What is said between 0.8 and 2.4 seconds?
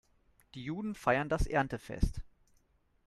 feiern das Erntefest.